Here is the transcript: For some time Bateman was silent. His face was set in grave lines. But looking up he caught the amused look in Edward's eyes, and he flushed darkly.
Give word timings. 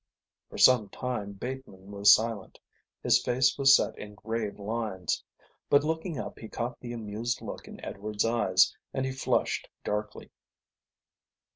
For 0.49 0.57
some 0.57 0.89
time 0.89 1.33
Bateman 1.33 1.91
was 1.91 2.11
silent. 2.15 2.57
His 3.03 3.21
face 3.23 3.55
was 3.55 3.75
set 3.75 3.95
in 3.99 4.15
grave 4.15 4.57
lines. 4.57 5.23
But 5.69 5.83
looking 5.83 6.17
up 6.17 6.39
he 6.39 6.49
caught 6.49 6.79
the 6.79 6.91
amused 6.91 7.39
look 7.39 7.67
in 7.67 7.79
Edward's 7.85 8.25
eyes, 8.25 8.75
and 8.95 9.05
he 9.05 9.11
flushed 9.11 9.69
darkly. 9.83 10.31